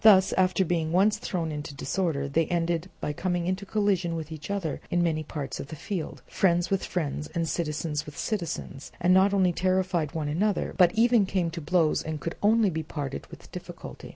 [0.03, 4.49] Thus, after being once thrown into disorder, they ended by coming into collision with each
[4.49, 9.13] other in many parts of the field, friends with friends, and citizens with citizens, and
[9.13, 13.27] not only terrified one another, but even came to blows and could only be parted
[13.27, 14.09] with difficulty.